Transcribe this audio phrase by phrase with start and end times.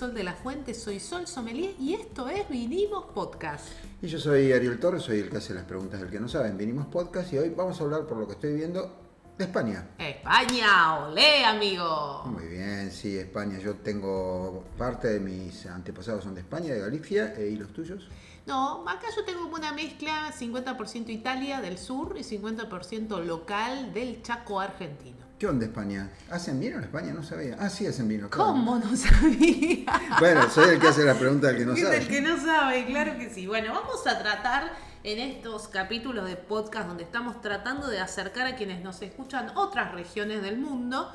[0.00, 3.66] Marisol de la Fuente, soy Sol Sommelier y esto es Vinimos Podcast.
[4.00, 6.56] Y yo soy Ariel Torres, soy el que hace las preguntas del que no saben.
[6.56, 8.96] Vinimos podcast y hoy vamos a hablar, por lo que estoy viendo,
[9.36, 9.90] de España.
[9.98, 12.22] España, olé, amigo.
[12.24, 13.58] Muy bien, sí, España.
[13.58, 18.08] Yo tengo parte de mis antepasados son de España, de Galicia, eh, ¿y los tuyos?
[18.46, 24.60] No, acá yo tengo una mezcla 50% Italia del sur y 50% local del Chaco
[24.60, 25.29] argentino.
[25.40, 26.10] ¿Qué onda España?
[26.30, 27.14] ¿Hacen vino en España?
[27.14, 27.56] No sabía.
[27.58, 28.28] Ah, sí, hacen vino.
[28.28, 28.50] claro.
[28.50, 29.86] ¿Cómo no sabía?
[30.18, 31.96] Bueno, soy el que hace la pregunta del que no sabe.
[31.96, 33.46] el que no sabe, claro que sí.
[33.46, 34.70] Bueno, vamos a tratar
[35.02, 39.92] en estos capítulos de podcast donde estamos tratando de acercar a quienes nos escuchan otras
[39.92, 41.10] regiones del mundo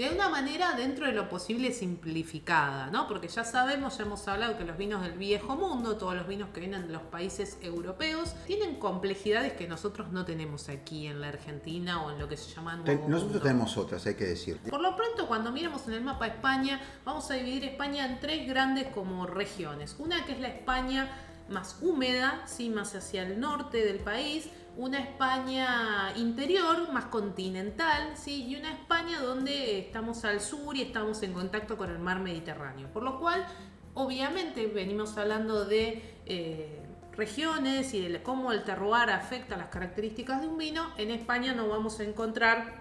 [0.00, 3.06] de una manera dentro de lo posible simplificada, ¿no?
[3.06, 6.48] Porque ya sabemos, ya hemos hablado que los vinos del viejo mundo, todos los vinos
[6.54, 11.28] que vienen de los países europeos, tienen complejidades que nosotros no tenemos aquí en la
[11.28, 13.40] Argentina o en lo que se llama Nuevo Nosotros Mundo.
[13.42, 14.58] tenemos otras, hay que decir.
[14.70, 18.48] Por lo pronto, cuando miremos en el mapa España, vamos a dividir España en tres
[18.48, 19.96] grandes como regiones.
[19.98, 21.10] Una que es la España
[21.50, 24.48] más húmeda, sí, más hacia el norte del país,
[24.80, 31.22] una España interior, más continental, sí, y una España donde estamos al sur y estamos
[31.22, 32.88] en contacto con el mar Mediterráneo.
[32.88, 33.46] Por lo cual,
[33.92, 40.48] obviamente, venimos hablando de eh, regiones y de cómo el terroir afecta las características de
[40.48, 40.94] un vino.
[40.96, 42.80] En España no vamos a encontrar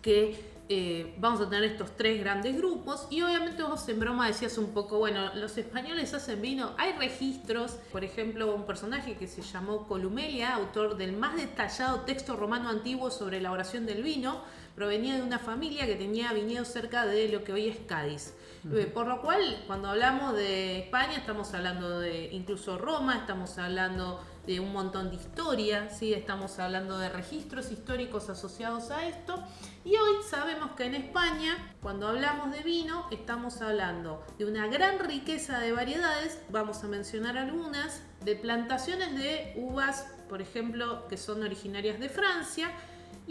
[0.00, 4.56] que eh, vamos a tener estos tres grandes grupos y obviamente vos en broma decías
[4.56, 9.42] un poco, bueno, los españoles hacen vino, hay registros, por ejemplo, un personaje que se
[9.42, 14.42] llamó Columelia, autor del más detallado texto romano antiguo sobre elaboración del vino,
[14.76, 18.34] provenía de una familia que tenía viñedos cerca de lo que hoy es Cádiz.
[18.72, 24.22] Eh, Por lo cual, cuando hablamos de España, estamos hablando de incluso Roma, estamos hablando
[24.46, 26.12] de un montón de historia, ¿sí?
[26.12, 29.42] estamos hablando de registros históricos asociados a esto.
[29.84, 34.98] Y hoy sabemos que en España, cuando hablamos de vino, estamos hablando de una gran
[34.98, 41.42] riqueza de variedades, vamos a mencionar algunas, de plantaciones de uvas, por ejemplo, que son
[41.42, 42.70] originarias de Francia,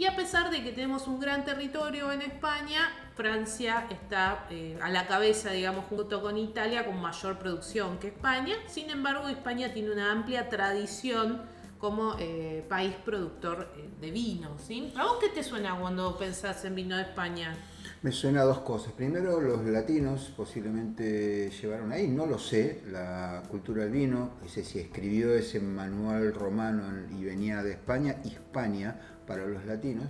[0.00, 4.88] y a pesar de que tenemos un gran territorio en España, Francia está eh, a
[4.88, 8.54] la cabeza, digamos, junto con Italia, con mayor producción que España.
[8.66, 11.42] Sin embargo, España tiene una amplia tradición
[11.78, 14.56] como eh, país productor eh, de vino.
[14.96, 17.54] ¿A vos qué te suena cuando pensás en vino de España?
[18.00, 18.94] Me suena a dos cosas.
[18.94, 24.30] Primero, los latinos posiblemente llevaron ahí, no lo sé, la cultura del vino.
[24.40, 30.06] No sé si escribió ese manual romano y venía de España, Hispania, para los latinos.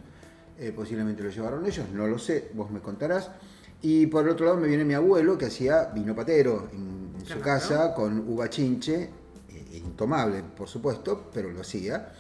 [0.59, 3.31] Eh, posiblemente lo llevaron ellos, no lo sé, vos me contarás.
[3.83, 7.27] Y por el otro lado me viene mi abuelo que hacía vino patero en, en
[7.27, 9.11] su casa con uva chinche,
[9.51, 12.13] eh, intomable por supuesto, pero lo hacía.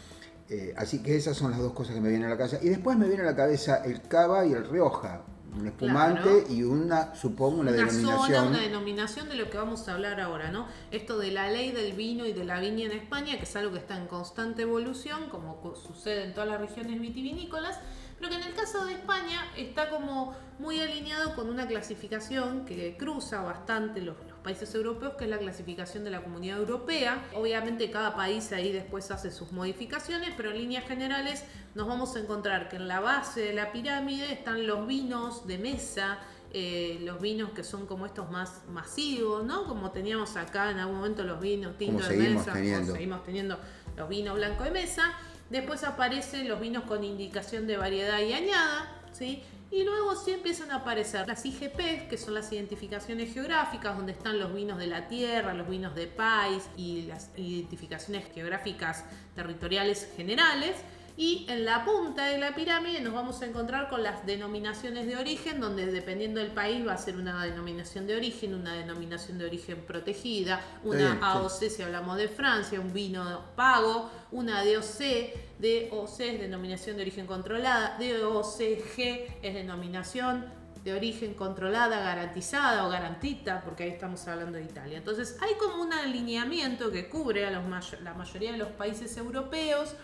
[0.50, 2.58] Eh, así que esas son las dos cosas que me vienen a la cabeza.
[2.60, 5.22] Y después me viene a la cabeza el cava y el rioja.
[5.58, 6.44] Un espumante Claro.
[6.48, 8.26] y una, supongo, una, una denominación.
[8.26, 10.68] zona, una denominación de lo que vamos a hablar ahora, ¿no?
[10.90, 13.72] Esto de la ley del vino y de la viña en España, que es algo
[13.72, 17.80] que está en constante evolución, como co- sucede en todas las regiones vitivinícolas,
[18.18, 22.96] pero que en el caso de España está como muy alineado con una clasificación que
[22.98, 27.24] cruza bastante los países europeos, que es la clasificación de la Comunidad Europea.
[27.34, 32.20] Obviamente cada país ahí después hace sus modificaciones, pero en líneas generales nos vamos a
[32.20, 36.18] encontrar que en la base de la pirámide están los vinos de mesa,
[36.52, 39.66] eh, los vinos que son como estos más masivos, ¿no?
[39.66, 42.92] Como teníamos acá en algún momento los vinos tintos de mesa, teniendo.
[42.92, 43.58] seguimos teniendo
[43.96, 45.12] los vinos blancos de mesa.
[45.48, 50.76] Después aparecen los vinos con indicación de variedad y añada, Y luego sí empiezan a
[50.76, 55.54] aparecer las IGP, que son las identificaciones geográficas, donde están los vinos de la tierra,
[55.54, 59.04] los vinos de país y las identificaciones geográficas
[59.34, 60.76] territoriales generales.
[61.20, 65.18] Y en la punta de la pirámide nos vamos a encontrar con las denominaciones de
[65.18, 69.44] origen, donde dependiendo del país va a ser una denominación de origen, una denominación de
[69.44, 71.18] origen protegida, una.
[71.20, 74.98] AOC si hablamos de Francia, un vino pago, una DOC,
[75.58, 78.98] DOC es denominación de origen controlada, DOCG
[79.42, 80.46] es denominación
[80.82, 84.96] de origen controlada, garantizada o garantita, porque ahí estamos hablando de Italia.
[84.96, 89.14] Entonces hay como un alineamiento que cubre a los may- la mayoría de los países
[89.18, 89.94] europeos.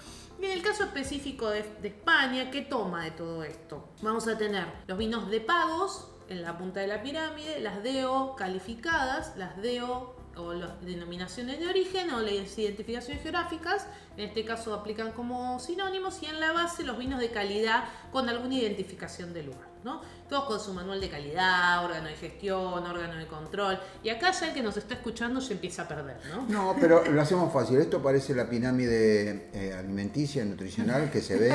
[0.40, 3.88] Y en el caso específico de, de España, ¿qué toma de todo esto?
[4.02, 8.34] Vamos a tener los vinos de pagos, en la punta de la pirámide, las DO
[8.36, 13.86] calificadas, las DO o las denominaciones de origen o las identificaciones geográficas,
[14.16, 18.28] en este caso aplican como sinónimos, y en la base los vinos de calidad con
[18.28, 19.75] alguna identificación del lugar.
[19.86, 20.02] ¿No?
[20.28, 23.78] Todos con su manual de calidad, órgano de gestión, órgano de control.
[24.02, 26.46] Y acá ya el que nos está escuchando se empieza a perder, ¿no?
[26.48, 27.78] No, pero lo hacemos fácil.
[27.78, 31.52] Esto parece la pirámide eh, alimenticia, nutricional que se ve,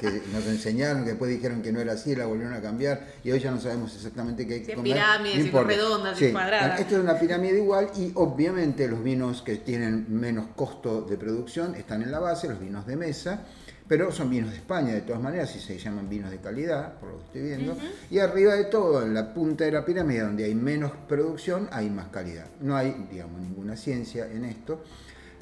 [0.00, 3.30] que, nos enseñaron, que después dijeron que no era así, la volvieron a cambiar y
[3.30, 4.94] hoy ya no sabemos exactamente qué hay que comer.
[4.94, 6.76] pirámide, si es redonda, si es cuadrada.
[6.76, 11.76] Esto es una pirámide igual y obviamente los vinos que tienen menos costo de producción
[11.76, 13.44] están en la base, los vinos de mesa
[13.88, 17.10] pero son vinos de España de todas maneras y se llaman vinos de calidad, por
[17.10, 17.76] lo que estoy viendo.
[18.10, 21.88] Y arriba de todo, en la punta de la pirámide, donde hay menos producción, hay
[21.88, 22.46] más calidad.
[22.60, 24.84] No hay, digamos, ninguna ciencia en esto.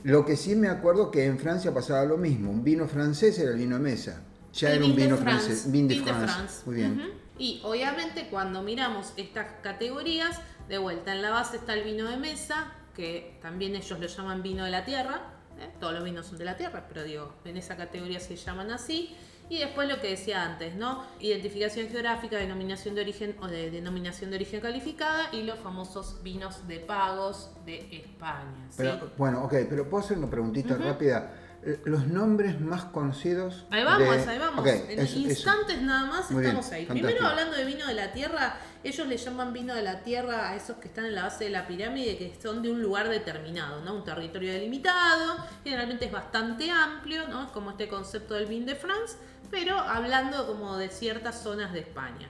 [0.04, 2.52] Lo que sí me acuerdo que en Francia pasaba lo mismo.
[2.52, 4.22] Un vino francés era el vino de mesa.
[4.52, 5.70] Ya era un vino francés.
[5.70, 6.62] Vin de, France.
[6.64, 7.12] Muy bien.
[7.38, 12.16] Y obviamente cuando miramos estas categorías, de vuelta en la base está el vino de
[12.16, 15.35] mesa, que también ellos lo llaman vino de la tierra.
[15.80, 19.16] Todos los vinos son de la tierra, pero digo, en esa categoría se llaman así.
[19.48, 21.04] Y después lo que decía antes, ¿no?
[21.20, 26.66] Identificación geográfica, denominación de origen o de denominación de origen calificada y los famosos vinos
[26.66, 28.68] de pagos de España.
[29.16, 31.32] bueno, ok, pero puedo hacer una preguntita rápida.
[31.66, 33.64] Eh, los nombres más conocidos.
[33.70, 34.64] Ahí vamos, ahí vamos.
[34.64, 36.86] en instantes nada más estamos ahí.
[36.86, 40.54] Primero hablando de vino de la tierra, ellos le llaman vino de la tierra a
[40.54, 43.84] esos que están en la base de la pirámide, que son de un lugar determinado,
[43.84, 43.94] ¿no?
[43.94, 47.46] Un territorio delimitado, generalmente es bastante amplio, ¿no?
[47.46, 49.16] Es como este concepto del vin de France,
[49.50, 52.28] pero hablando como de ciertas zonas de España.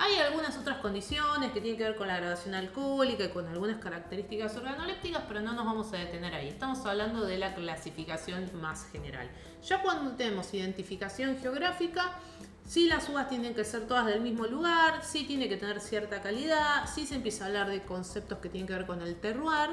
[0.00, 3.78] Hay algunas otras condiciones que tienen que ver con la graduación alcohólica y con algunas
[3.78, 6.48] características organolépticas, pero no nos vamos a detener ahí.
[6.48, 9.28] Estamos hablando de la clasificación más general.
[9.66, 12.12] Ya cuando tenemos identificación geográfica,
[12.64, 16.22] sí las uvas tienen que ser todas del mismo lugar, sí tiene que tener cierta
[16.22, 19.70] calidad, sí se empieza a hablar de conceptos que tienen que ver con el terroir.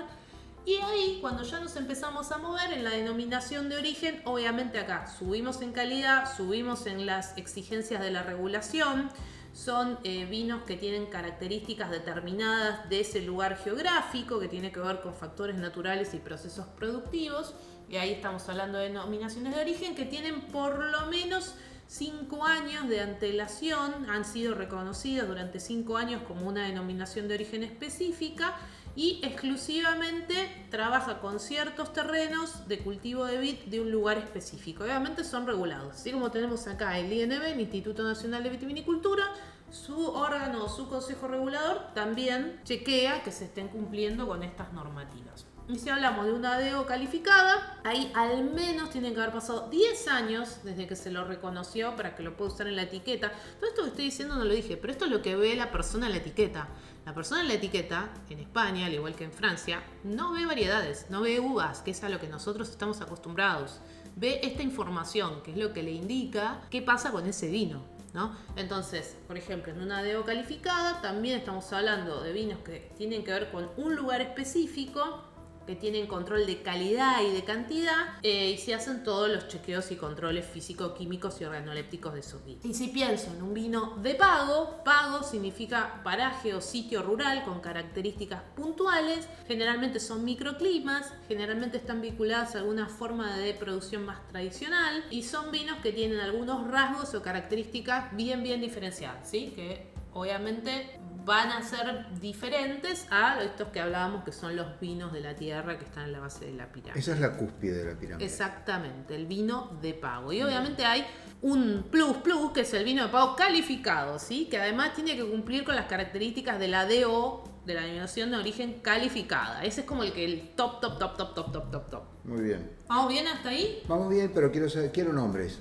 [0.65, 5.05] Y ahí, cuando ya nos empezamos a mover en la denominación de origen, obviamente acá
[5.05, 9.11] subimos en calidad, subimos en las exigencias de la regulación,
[9.55, 14.99] son eh, vinos que tienen características determinadas de ese lugar geográfico, que tiene que ver
[14.99, 17.53] con factores naturales y procesos productivos.
[17.87, 21.55] Y ahí estamos hablando de denominaciones de origen que tienen por lo menos
[21.87, 27.63] 5 años de antelación, han sido reconocidas durante 5 años como una denominación de origen
[27.63, 28.55] específica
[28.95, 34.83] y exclusivamente trabaja con ciertos terrenos de cultivo de vid de un lugar específico.
[34.83, 39.23] Obviamente son regulados, así como tenemos acá el INB, el Instituto Nacional de Vitivinicultura,
[39.69, 45.45] su órgano, su consejo regulador también chequea que se estén cumpliendo con estas normativas.
[45.67, 50.07] Y si hablamos de una DO calificada, ahí al menos tienen que haber pasado 10
[50.09, 53.31] años desde que se lo reconoció para que lo pueda usar en la etiqueta.
[53.59, 55.71] Todo esto que estoy diciendo no lo dije, pero esto es lo que ve la
[55.71, 56.67] persona en la etiqueta.
[57.03, 61.07] La persona en la etiqueta, en España, al igual que en Francia, no ve variedades,
[61.09, 63.79] no ve uvas, que es a lo que nosotros estamos acostumbrados.
[64.15, 67.81] Ve esta información, que es lo que le indica qué pasa con ese vino.
[68.13, 68.35] ¿no?
[68.55, 73.31] Entonces, por ejemplo, en una DO calificada también estamos hablando de vinos que tienen que
[73.31, 75.23] ver con un lugar específico
[75.65, 79.91] que tienen control de calidad y de cantidad eh, y se hacen todos los chequeos
[79.91, 82.65] y controles físico-químicos y organolépticos de esos vinos.
[82.65, 87.59] Y si pienso en un vino de pago, pago significa paraje o sitio rural con
[87.59, 95.03] características puntuales, generalmente son microclimas, generalmente están vinculadas a alguna forma de producción más tradicional
[95.09, 99.53] y son vinos que tienen algunos rasgos o características bien bien diferenciadas, ¿sí?
[99.55, 105.21] que obviamente van a ser diferentes a estos que hablábamos que son los vinos de
[105.21, 106.99] la tierra que están en la base de la pirámide.
[106.99, 108.25] Esa es la cúspide de la pirámide.
[108.25, 110.31] Exactamente, el vino de pago.
[110.31, 111.05] Y obviamente hay
[111.41, 114.45] un plus plus que es el vino de pago calificado, ¿sí?
[114.45, 118.37] Que además tiene que cumplir con las características de la DO, de la denominación de
[118.37, 119.63] origen calificada.
[119.63, 122.03] Ese es como el que el top top top top top top top top.
[122.23, 122.71] Muy bien.
[122.87, 123.81] ¿Vamos bien hasta ahí?
[123.87, 125.59] Vamos bien, pero quiero saber, quiero nombres.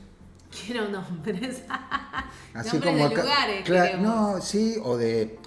[0.51, 1.65] Quiero nombres.
[2.55, 3.99] así como de lugares.
[3.99, 5.39] no, sí, o de,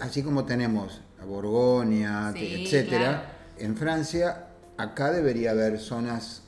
[0.00, 3.32] así como tenemos a Borgoña, etcétera.
[3.58, 6.42] En Francia, acá debería haber zonas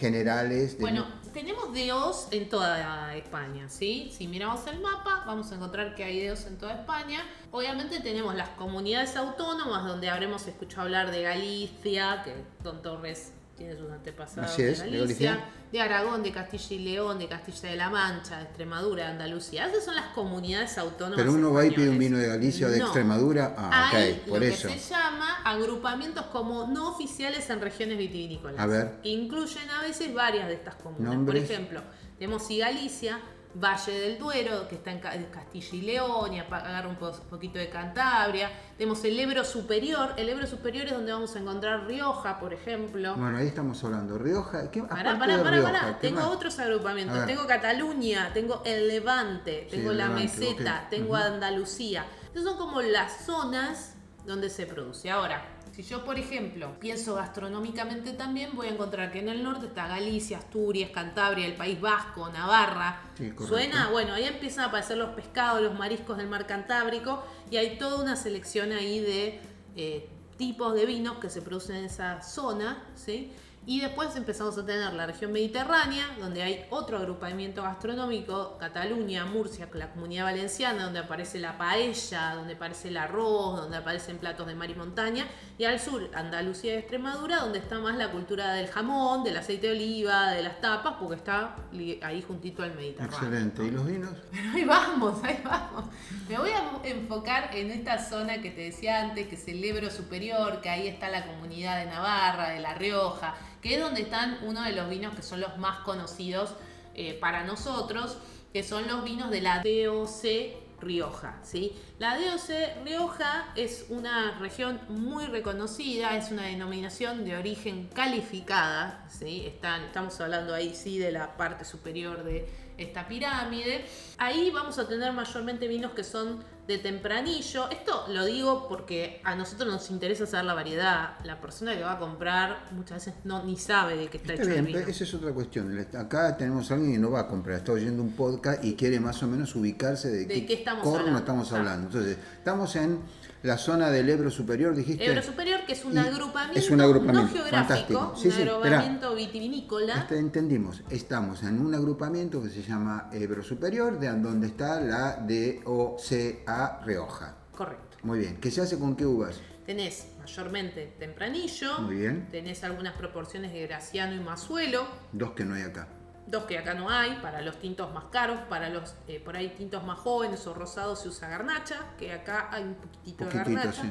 [0.00, 0.76] generales.
[0.76, 4.10] De bueno, tenemos DEOs en toda España, ¿sí?
[4.16, 7.24] Si miramos el mapa, vamos a encontrar que hay DEOs en toda España.
[7.52, 13.74] Obviamente tenemos las comunidades autónomas, donde habremos escuchado hablar de Galicia, que Don Torres tiene
[13.76, 18.36] sus antepasados de Galicia, de, Aragón, de Castilla y León, de Castilla de la Mancha,
[18.36, 19.66] de Extremadura, de Andalucía.
[19.66, 21.18] Esas son las comunidades autónomas.
[21.18, 23.54] Pero uno va y pide un vino de Galicia o de Extremadura.
[23.56, 24.68] Ah, ok, por lo eso.
[24.68, 28.60] Que se llama agrupamientos como no oficiales en regiones vitivinícolas.
[28.60, 29.00] A ver.
[29.02, 31.16] incluyen a veces varias de estas comunas.
[31.24, 31.80] Por ejemplo,
[32.18, 33.20] tenemos y Galicia,
[33.58, 38.50] Valle del Duero, que está en Castilla y León, y agarra un poquito de Cantabria.
[38.76, 40.12] Tenemos el Ebro Superior.
[40.18, 43.16] El Ebro Superior es donde vamos a encontrar Rioja, por ejemplo.
[43.16, 44.18] Bueno, ahí estamos hablando.
[44.18, 45.98] Rioja, ¿qué Pará, pará, pará, pará.
[45.98, 47.24] Tengo otros agrupamientos.
[47.26, 52.04] Tengo Cataluña, tengo el Levante, tengo la Meseta, tengo Andalucía.
[52.26, 53.95] Estas son como las zonas
[54.26, 55.10] donde se produce.
[55.10, 59.66] Ahora, si yo, por ejemplo, pienso gastronómicamente también, voy a encontrar que en el norte
[59.66, 63.02] está Galicia, Asturias, Cantabria, el País Vasco, Navarra.
[63.46, 63.90] ¿Suena?
[63.90, 68.02] Bueno, ahí empiezan a aparecer los pescados, los mariscos del mar Cantábrico y hay toda
[68.02, 69.40] una selección ahí de
[69.76, 73.32] eh, tipos de vinos que se producen en esa zona, ¿sí?
[73.68, 79.68] Y después empezamos a tener la región mediterránea, donde hay otro agrupamiento gastronómico, Cataluña, Murcia,
[79.74, 84.54] la comunidad valenciana, donde aparece la paella, donde aparece el arroz, donde aparecen platos de
[84.54, 85.26] mar y montaña.
[85.58, 89.66] Y al sur, Andalucía y Extremadura, donde está más la cultura del jamón, del aceite
[89.66, 91.56] de oliva, de las tapas, porque está
[92.02, 93.16] ahí juntito al Mediterráneo.
[93.16, 93.64] Excelente.
[93.64, 94.12] ¿Y los vinos?
[94.30, 95.86] Pero ahí vamos, ahí vamos.
[96.28, 99.90] Me voy a enfocar en esta zona que te decía antes, que es el Ebro
[99.90, 103.34] Superior, que ahí está la comunidad de Navarra, de La Rioja
[103.66, 106.54] que es donde están uno de los vinos que son los más conocidos
[106.94, 108.16] eh, para nosotros,
[108.52, 111.40] que son los vinos de la DOC Rioja.
[111.42, 111.72] ¿sí?
[111.98, 119.04] La DOC Rioja es una región muy reconocida, es una denominación de origen calificada.
[119.10, 119.46] ¿sí?
[119.46, 122.48] Estamos hablando ahí sí de la parte superior de
[122.78, 123.84] esta pirámide.
[124.18, 127.70] Ahí vamos a tener mayormente vinos que son de tempranillo.
[127.70, 131.18] Esto lo digo porque a nosotros nos interesa saber la variedad.
[131.24, 134.50] La persona que va a comprar muchas veces no ni sabe de qué está, hecho
[134.50, 134.78] el vino.
[134.78, 135.86] Esa es otra cuestión.
[135.96, 138.98] Acá tenemos a alguien que no va a comprar, está oyendo un podcast y quiere
[139.00, 141.86] más o menos ubicarse de, qué, estamos corno estamos hablando.
[141.86, 143.00] Entonces, estamos en
[143.42, 145.04] la zona del Ebro Superior, dijiste.
[145.04, 149.94] Ebro Superior, que es un agrupamiento, es un agrupamiento no geográfico, un agrupamiento vitivinícola.
[149.94, 155.16] Este, entendimos, estamos en un agrupamiento que se llama Ebro Superior, de donde está la
[155.16, 157.34] DOCA Rioja.
[157.52, 157.96] Correcto.
[158.02, 158.36] Muy bien.
[158.40, 159.40] ¿Qué se hace con qué uvas?
[159.64, 161.78] Tenés mayormente tempranillo.
[161.80, 162.28] Muy bien.
[162.30, 164.86] Tenés algunas proporciones de graciano y mazuelo.
[165.12, 165.88] Dos que no hay acá
[166.26, 169.50] dos que acá no hay, para los tintos más caros, para los eh, por ahí
[169.50, 173.82] tintos más jóvenes o rosados se usa garnacha, que acá hay un poquitito, de garnacha.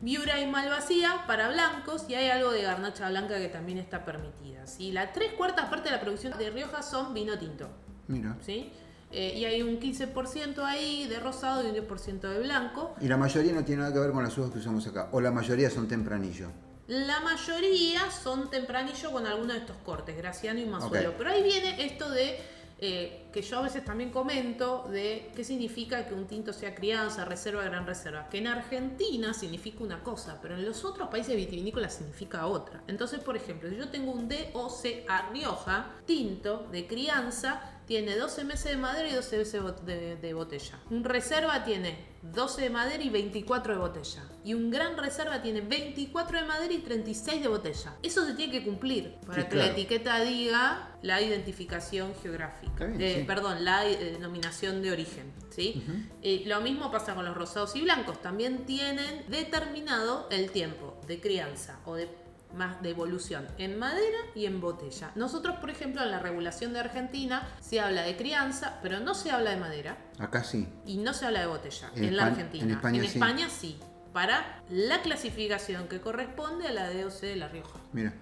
[0.00, 4.66] Viura y malvasía para blancos y hay algo de garnacha blanca que también está permitida.
[4.66, 4.92] ¿sí?
[4.92, 7.68] La tres cuartas parte de la producción de Rioja son vino tinto.
[8.06, 8.36] Mira.
[8.42, 8.72] ¿sí?
[9.12, 12.94] Eh, y hay un 15% ahí de rosado y un 10% de blanco.
[13.00, 15.20] Y la mayoría no tiene nada que ver con las uvas que usamos acá, o
[15.20, 16.48] la mayoría son tempranillo.
[16.88, 21.14] La mayoría son tempranillo con alguno de estos cortes, Graciano y Mazuelo.
[21.18, 22.38] Pero ahí viene esto de
[22.78, 27.24] eh, que yo a veces también comento de qué significa que un tinto sea crianza,
[27.24, 28.28] reserva, gran reserva.
[28.28, 32.82] Que en Argentina significa una cosa, pero en los otros países vitivinícolas significa otra.
[32.86, 38.72] Entonces, por ejemplo, si yo tengo un DOCA Rioja, tinto de crianza, tiene 12 meses
[38.72, 39.62] de madera y 12 meses
[40.20, 40.78] de, botella.
[40.90, 44.24] Un reserva tiene 12 de madera y 24 de botella.
[44.44, 47.94] Y un gran reserva tiene 24 de madera y 36 de botella.
[48.02, 52.86] Eso se tiene que cumplir para que la etiqueta diga la identificación geográfica.
[52.98, 55.32] Eh, perdón, la eh, denominación de origen.
[55.50, 55.84] ¿sí?
[56.22, 58.20] Eh, lo mismo pasa con los rosados y blancos.
[58.20, 62.25] También tienen determinado el tiempo de crianza o de
[62.56, 65.10] más de evolución en madera y en botella.
[65.14, 69.30] Nosotros, por ejemplo, en la regulación de Argentina se habla de crianza, pero no se
[69.30, 69.96] habla de madera.
[70.18, 70.68] Acá sí.
[70.86, 72.64] Y no se habla de botella, en, la Argentina.
[72.64, 73.78] En España, en España sí.
[74.12, 77.78] Para la clasificación que corresponde a la DOC de La Rioja.
[77.92, 78.14] Mira.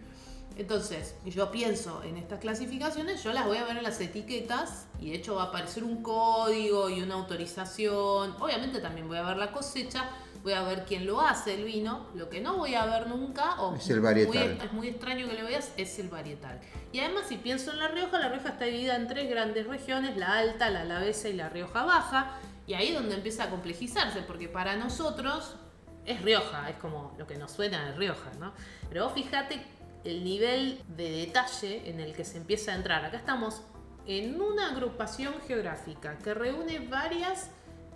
[0.56, 5.10] Entonces, yo pienso en estas clasificaciones, yo las voy a ver en las etiquetas y
[5.10, 8.36] de hecho va a aparecer un código y una autorización.
[8.38, 10.08] Obviamente también voy a ver la cosecha,
[10.44, 12.06] voy a ver quién lo hace el vino.
[12.14, 14.58] Lo que no voy a ver nunca, o es el varietal.
[14.62, 16.60] es muy extraño que lo veas, es el varietal.
[16.92, 20.16] Y además, si pienso en La Rioja, La Rioja está dividida en tres grandes regiones:
[20.16, 22.38] la Alta, la Alavesa y la Rioja Baja.
[22.68, 25.56] Y ahí es donde empieza a complejizarse, porque para nosotros
[26.06, 28.52] es Rioja, es como lo que nos suena de Rioja, ¿no?
[28.88, 29.62] Pero vos fíjate
[30.04, 33.04] el nivel de detalle en el que se empieza a entrar.
[33.04, 33.62] Acá estamos
[34.06, 37.50] en una agrupación geográfica que reúne varias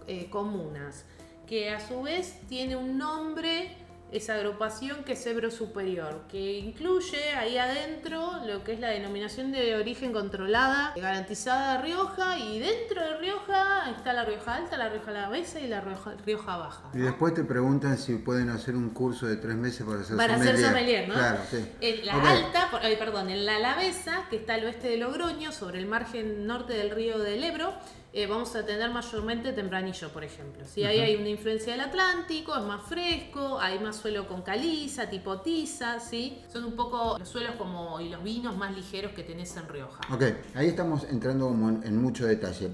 [0.07, 1.05] eh, comunas
[1.47, 3.75] que a su vez tiene un nombre,
[4.11, 9.53] esa agrupación que es Ebro Superior, que incluye ahí adentro lo que es la denominación
[9.53, 14.89] de origen controlada, garantizada de Rioja, y dentro de Rioja está la Rioja Alta, la
[14.89, 16.91] Rioja Alavesa y la Rioja, Baja.
[16.95, 20.35] Y después te preguntan si pueden hacer un curso de tres meses para hacer para
[20.35, 20.55] sommelier.
[20.55, 21.15] Hacer sommelier ¿no?
[21.15, 21.69] Claro, sí.
[21.81, 25.87] En la Alta, perdón, en la Alavesa, que está al oeste de Logroño, sobre el
[25.87, 27.75] margen norte del río del Ebro,
[28.19, 30.65] eh, vamos a tener mayormente tempranillo, por ejemplo.
[30.67, 35.09] Si ahí hay una influencia del Atlántico, es más fresco, hay más suelo con caliza,
[35.09, 36.43] tipo tiza, ¿sí?
[36.53, 40.01] Son un poco los suelos como y los vinos más ligeros que tenés en Rioja.
[40.13, 40.25] Ok,
[40.57, 42.71] ahí estamos entrando como en, en mucho detalle.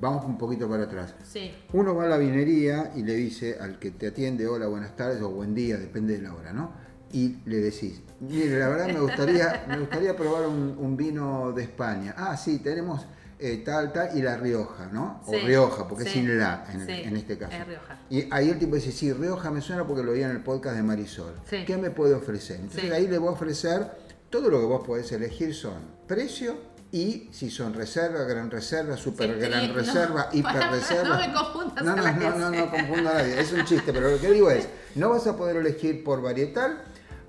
[0.00, 1.14] Vamos un poquito para atrás.
[1.22, 1.52] Sí.
[1.74, 5.20] Uno va a la vinería y le dice al que te atiende, hola, buenas tardes
[5.20, 6.72] o buen día, depende de la hora, ¿no?
[7.12, 11.64] Y le decís, mire, la verdad me gustaría, me gustaría probar un, un vino de
[11.64, 12.14] España.
[12.16, 13.04] Ah, sí, tenemos
[13.38, 15.20] eh, tal, tal, y la Rioja, ¿no?
[15.26, 17.52] O Rioja, porque sí, es sin la en, sí, en este caso.
[17.56, 17.98] es Rioja.
[18.10, 20.76] Y ahí el tipo dice, sí, Rioja me suena porque lo vi en el podcast
[20.76, 21.34] de Marisol.
[21.48, 22.60] ¿Qué me puede ofrecer?
[22.60, 23.90] Entonces ahí le voy a ofrecer,
[24.30, 25.74] todo lo que vos podés elegir son
[26.06, 26.56] precio
[26.92, 31.08] y si son reserva, gran reserva, super gran no, reserva, hiper pará, reserva.
[31.08, 32.58] no me confundas No, a no, la no, no, gente.
[32.58, 33.40] no confundo a nadie.
[33.40, 36.78] Es un chiste, pero lo que digo es, no vas a poder elegir por varietal,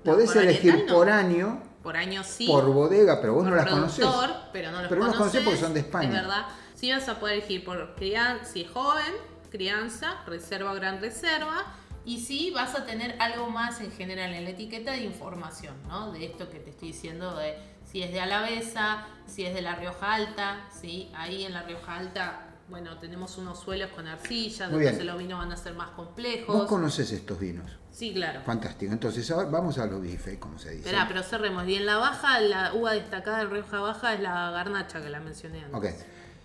[0.04, 0.98] No, podés por elegir varietal no.
[0.98, 2.46] por año, Por año sí.
[2.46, 4.04] por bodega, pero vos por no las conocés.
[4.52, 6.08] pero no los Pero conocés, conocés porque son de España.
[6.08, 6.46] Es verdad.
[6.74, 9.14] Sí vas a poder elegir por crianza, si es joven,
[9.50, 11.64] crianza, reserva o gran reserva.
[12.04, 16.12] Y sí vas a tener algo más en general en la etiqueta de información, ¿no?
[16.12, 17.56] De esto que te estoy diciendo de
[17.90, 21.10] si es de Alavesa, si es de la Rioja Alta, ¿sí?
[21.14, 25.52] Ahí en la Rioja Alta, bueno, tenemos unos suelos con arcilla, entonces los vinos van
[25.52, 26.54] a ser más complejos.
[26.54, 27.70] Vos conocés estos vinos.
[27.90, 28.42] Sí, claro.
[28.42, 28.92] Fantástico.
[28.92, 30.80] Entonces, ahora vamos a los bifes, como se dice.
[30.88, 31.66] Esperá, pero cerremos.
[31.66, 35.20] Y en la baja, la uva destacada de Rioja Baja es la garnacha que la
[35.20, 35.94] mencioné antes.
[35.94, 36.00] Ok.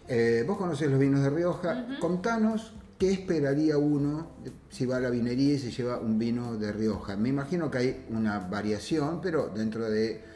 [0.07, 1.85] Eh, vos conocés los vinos de Rioja.
[1.99, 4.31] Contanos qué esperaría uno
[4.69, 7.17] si va a la vinería y se lleva un vino de Rioja.
[7.17, 10.32] Me imagino que hay una variación, pero dentro de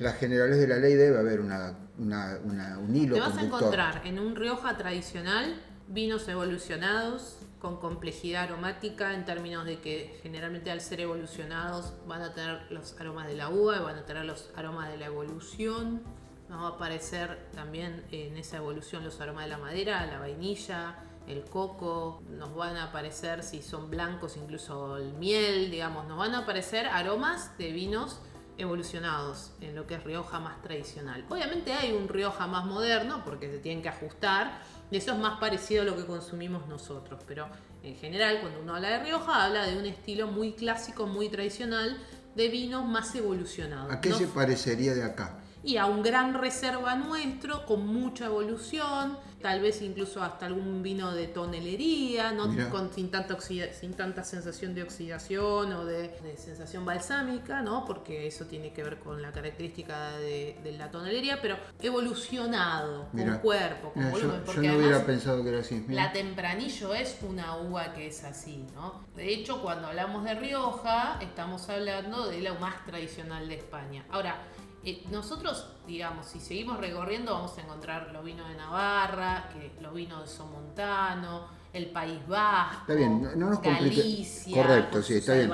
[0.00, 3.32] las generales de la ley debe haber una, una- una- un hilo Te vas a
[3.40, 3.58] conductor.
[3.62, 10.70] encontrar en un Rioja tradicional vinos evolucionados con complejidad aromática en términos de que generalmente
[10.70, 14.24] al ser evolucionados van a tener los aromas de la uva y van a tener
[14.24, 16.02] los aromas de la evolución.
[16.48, 20.96] Nos va a aparecer también en esa evolución los aromas de la madera, la vainilla,
[21.28, 26.34] el coco, nos van a aparecer si son blancos incluso el miel, digamos, nos van
[26.34, 28.20] a aparecer aromas de vinos
[28.60, 31.24] evolucionados en lo que es Rioja más tradicional.
[31.28, 35.38] Obviamente hay un Rioja más moderno porque se tienen que ajustar y eso es más
[35.40, 37.48] parecido a lo que consumimos nosotros, pero
[37.82, 41.96] en general cuando uno habla de Rioja habla de un estilo muy clásico, muy tradicional
[42.34, 43.92] de vinos más evolucionados.
[43.92, 44.18] ¿A qué ¿no?
[44.18, 45.38] se parecería de acá?
[45.62, 51.12] Y a un gran reserva nuestro con mucha evolución, tal vez incluso hasta algún vino
[51.12, 56.36] de tonelería, no con, sin, tanta oxida- sin tanta sensación de oxidación o de, de
[56.36, 57.84] sensación balsámica, ¿no?
[57.84, 63.32] porque eso tiene que ver con la característica de, de la tonelería, pero evolucionado, Mirá.
[63.32, 65.84] con cuerpo, con volumen, yo porque no hubiera pensado que era así.
[65.88, 69.04] La tempranillo es una uva que es así, ¿no?
[69.16, 74.04] De hecho, cuando hablamos de Rioja, estamos hablando de la más tradicional de España.
[74.10, 74.42] Ahora,
[74.84, 79.92] eh, nosotros, digamos, si seguimos recorriendo, vamos a encontrar los vinos de Navarra, que los
[79.94, 85.34] vinos de Somontano, el País Vasco, Está bien, no- no nos Galicia, Correcto, sí, está
[85.34, 85.48] bien.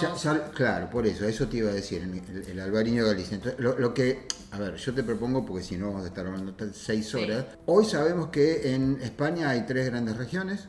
[0.00, 3.34] Ya- ya- claro, por eso, eso te iba a decir, el, el Albariño Galicia.
[3.36, 6.24] Entonces, lo, lo que, a ver, yo te propongo, porque si no vamos a estar
[6.26, 7.16] hablando seis Sí.
[7.16, 10.68] horas, hoy sabemos que en España hay tres grandes regiones.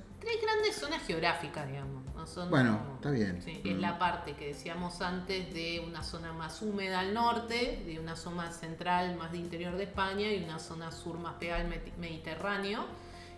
[1.01, 2.03] Zonas geográficas, digamos.
[2.15, 2.25] ¿no?
[2.27, 3.41] Son Bueno, como- está bien.
[3.41, 3.79] Sí, Es Mm.
[3.79, 8.51] la parte que decíamos antes de una zona más húmeda al norte, de una zona
[8.51, 12.85] central más de interior de España y una zona sur más pegada al Mediterráneo.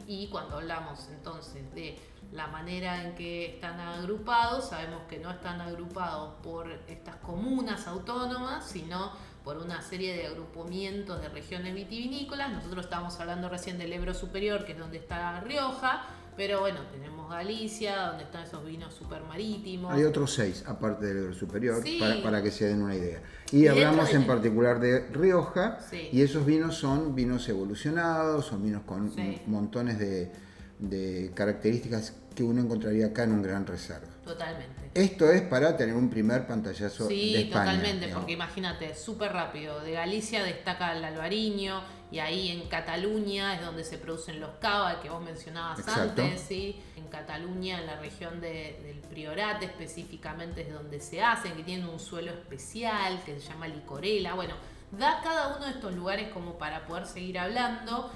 [0.07, 1.97] Y cuando hablamos entonces de
[2.33, 8.67] la manera en que están agrupados, sabemos que no están agrupados por estas comunas autónomas,
[8.67, 9.11] sino
[9.45, 12.49] por una serie de agrupamientos de regiones vitivinícolas.
[12.51, 16.03] Nosotros estábamos hablando recién del Ebro Superior, que es donde está Rioja,
[16.35, 19.91] pero bueno, tenemos Galicia, donde están esos vinos supermarítimos.
[19.93, 21.97] Hay otros seis, aparte del Superior, Sí.
[21.99, 23.21] para, para que se den una idea.
[23.51, 26.09] Y, hablamos de- en particular de Rioja, Sí.
[26.11, 29.41] y esos vinos son vinos evolucionados, son vinos con Sí.
[29.47, 30.31] montones de,
[30.79, 34.07] de características que uno encontraría acá en un gran reserva.
[34.23, 34.91] Totalmente.
[34.93, 37.65] Esto es para tener un primer pantallazo de Sí, España.
[37.65, 38.15] totalmente, digamos.
[38.21, 39.79] porque imagínate, súper rápido.
[39.81, 45.01] De Galicia destaca el albariño y ahí en Cataluña es donde se producen los cava
[45.01, 46.21] que vos mencionabas Exacto.
[46.21, 46.79] antes, ¿sí?
[46.95, 51.87] En Cataluña, en la región de- del Priorat específicamente es donde se hacen, que tienen
[51.87, 54.35] un suelo especial que se llama licorela.
[54.35, 54.53] Bueno,
[54.91, 58.11] da cada uno de estos lugares como para poder seguir hablando.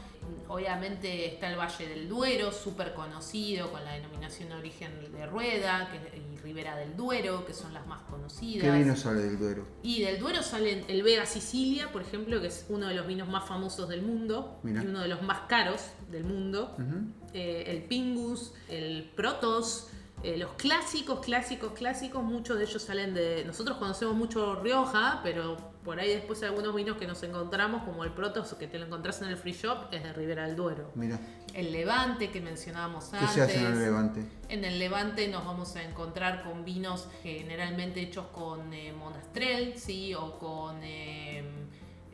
[0.47, 5.89] Obviamente está el Valle del Duero, súper conocido, con la denominación de origen de Rueda,
[5.91, 8.63] que, y Ribera del Duero, que son las más conocidas.
[8.63, 9.67] ¿Qué vino sale del Duero?
[9.83, 13.27] Y del Duero sale el Vega Sicilia, por ejemplo, que es uno de los vinos
[13.27, 16.75] más famosos del mundo y uno de los más caros del mundo.
[17.33, 19.89] Eh, el Pingus, el Protos,
[20.23, 23.45] Eh, los clásicos, clásicos, clásicos, muchos de ellos salen de.
[23.45, 28.11] Nosotros conocemos mucho Rioja, pero por ahí después algunos vinos que nos encontramos, como el
[28.11, 30.91] Protos, que te lo encontrás en el free shop, es de Ribera del Duero.
[30.95, 31.17] Mira,
[31.53, 33.31] El Levante, que mencionábamos ¿qué antes.
[33.31, 34.25] se hace en el Levante?
[34.49, 40.13] En el Levante nos vamos a encontrar con vinos generalmente hechos con eh, monastrel, ¿sí?
[40.13, 41.45] O con, eh,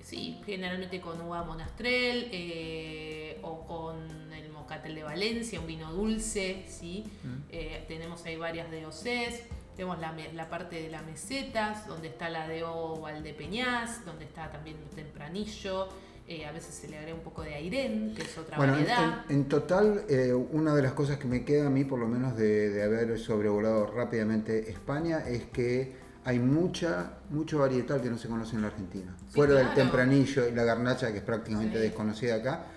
[0.04, 6.64] sí, generalmente con uva monastrel, eh, o con el mocatel de Valencia, un vino dulce,
[6.68, 7.06] ¿sí?
[7.50, 9.48] Eh, tenemos ahí varias de OCES.
[9.76, 14.52] Tenemos la, la parte de las mesetas, donde está la de O Valdepeñas, donde está
[14.52, 15.88] también el tempranillo.
[16.26, 19.26] eh, a veces se le agrega un poco de airén, que es otra Bueno, variedad.
[19.28, 22.08] en- en total, eh, una de las cosas que me queda a mí, por lo
[22.08, 28.18] menos de, de haber sobrevolado rápidamente España, es que hay mucha, mucho varietal que no
[28.18, 29.14] se conoce en la Argentina.
[29.28, 31.84] Sí, Fuera del tempranillo y la garnacha, que es prácticamente Sí.
[31.84, 32.68] desconocida acá,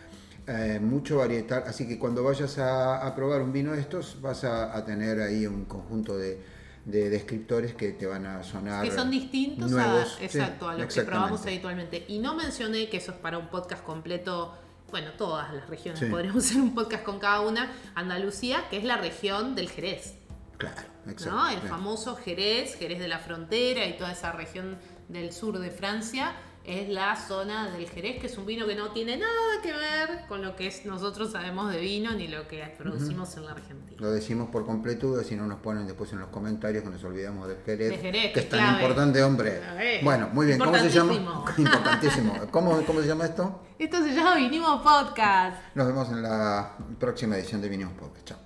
[0.49, 1.63] eh, mucho varietal.
[1.69, 5.21] Así que cuando vayas a, a probar un vino de estos, vas a, a tener
[5.21, 6.41] ahí un conjunto de,
[6.87, 8.85] de descriptores que te van a sonar.
[8.89, 10.17] que son distintos nuevos.
[10.19, 12.05] a, exacto, Sí, a los que probamos habitualmente.
[12.09, 14.55] Y no mencioné que eso es para un podcast completo,
[14.93, 16.07] bueno, todas las regiones, Sí.
[16.07, 17.73] podríamos hacer un podcast con cada una.
[17.97, 20.15] Andalucía, que es la región del Jerez,
[20.59, 21.35] Claro, exacto.
[21.37, 21.49] ¿no?
[21.49, 26.35] El famoso Jerez, Jerez de la Frontera y toda esa región del sur de Francia.
[26.67, 30.27] Es la zona del Jerez, que es un vino que no tiene nada que ver
[30.27, 33.97] con lo que es, nosotros sabemos de vino ni lo que producimos en la Argentina.
[34.01, 37.47] Lo decimos por completudo, si no nos ponen después en los comentarios que nos olvidamos
[37.47, 37.91] del Jerez.
[37.91, 38.83] De Jerez, que que es tan clave.
[38.83, 39.61] importante, hombre.
[40.03, 40.59] Bueno, muy bien.
[40.59, 41.15] ¿Cómo se llama?
[41.15, 41.55] Importantísimo.
[41.59, 42.35] Importantísimo.
[42.51, 43.63] ¿Cómo, ¿Cómo se llama esto?
[43.79, 45.59] Esto se llama Vinimos Podcast.
[45.77, 48.27] Nos vemos en la próxima edición de Vinimos Podcast.
[48.27, 48.46] Chao.